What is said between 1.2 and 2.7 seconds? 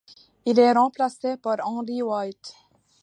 par Henry White.